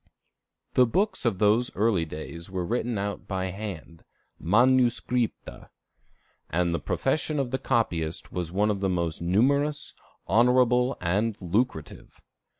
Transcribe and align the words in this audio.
The 0.73 0.87
books 0.87 1.25
of 1.25 1.37
those 1.37 1.69
early 1.75 2.05
days 2.05 2.49
were 2.49 2.65
written 2.65 2.97
out 2.97 3.27
by 3.27 3.51
hand, 3.51 4.03
manuscripta; 4.41 5.69
and 6.49 6.73
the 6.73 6.79
profession 6.79 7.37
of 7.37 7.51
the 7.51 7.59
copyist 7.59 8.31
was 8.31 8.51
one 8.51 8.71
of 8.71 8.79
the 8.79 8.89
most 8.89 9.21
numerous, 9.21 9.93
honorable, 10.25 10.97
and 11.01 11.39
lucrative. 11.39 12.19